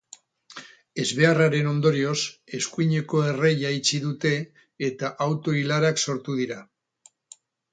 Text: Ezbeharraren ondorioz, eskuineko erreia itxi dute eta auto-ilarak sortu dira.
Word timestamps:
Ezbeharraren 1.01 1.67
ondorioz, 1.71 2.15
eskuineko 2.59 3.21
erreia 3.33 3.75
itxi 3.81 4.01
dute 4.09 4.33
eta 4.91 5.13
auto-ilarak 5.27 6.03
sortu 6.07 6.41
dira. 6.41 6.59